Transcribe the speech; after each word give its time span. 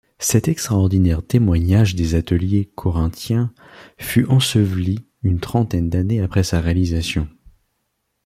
Cet 0.17 0.47
extraordinaire 0.47 1.21
témoignage 1.21 1.93
des 1.93 2.15
ateliers 2.15 2.71
corinthiens 2.73 3.53
fut 3.99 4.25
enseveli 4.25 5.05
une 5.21 5.39
trentaine 5.39 5.91
d'années 5.91 6.21
après 6.21 6.41
sa 6.43 6.59
réalisation. 6.59 7.27